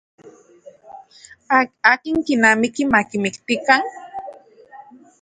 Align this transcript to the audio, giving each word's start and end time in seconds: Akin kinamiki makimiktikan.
Akin 1.91 2.15
kinamiki 2.25 2.83
makimiktikan. 2.93 3.81